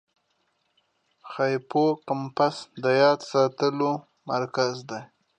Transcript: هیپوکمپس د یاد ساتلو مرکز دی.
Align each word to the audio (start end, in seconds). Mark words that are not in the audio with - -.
هیپوکمپس 1.33 2.55
د 2.83 2.85
یاد 3.01 3.19
ساتلو 3.31 3.91
مرکز 4.31 4.73
دی. 4.89 5.01